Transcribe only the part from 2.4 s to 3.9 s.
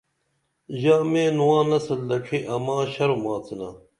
اماں شرم آڅِنا